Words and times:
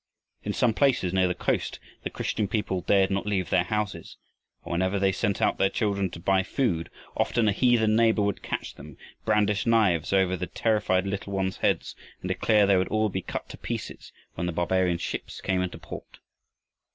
In 0.41 0.51
some 0.51 0.73
places 0.73 1.13
near 1.13 1.27
the 1.27 1.35
coast 1.35 1.79
the 2.01 2.09
Christian 2.09 2.47
people 2.47 2.81
dared 2.81 3.11
not 3.11 3.27
leave 3.27 3.51
their 3.51 3.65
houses, 3.65 4.17
and 4.65 4.71
whenever 4.71 4.97
they 4.97 5.11
sent 5.11 5.43
out 5.43 5.59
their 5.59 5.69
children 5.69 6.09
to 6.09 6.19
buy 6.19 6.41
food, 6.41 6.89
often 7.15 7.47
a 7.47 7.51
heathen 7.51 7.95
neighbor 7.95 8.23
would 8.23 8.41
catch 8.41 8.73
them, 8.73 8.97
brandish 9.25 9.67
knives 9.67 10.11
over 10.11 10.35
the 10.35 10.47
terrified 10.47 11.05
little 11.05 11.33
ones' 11.33 11.57
heads 11.57 11.95
and 12.23 12.29
declare 12.29 12.65
they 12.65 12.77
would 12.77 12.87
all 12.87 13.09
be 13.09 13.21
cut 13.21 13.47
to 13.49 13.59
pieces 13.59 14.11
when 14.33 14.47
the 14.47 14.51
barbarian 14.53 14.97
ships 14.97 15.39
came 15.39 15.61
into 15.61 15.77
port. 15.77 16.17